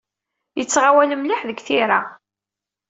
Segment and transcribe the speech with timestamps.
[0.57, 1.99] Yettɣawal mliḥ deg tira.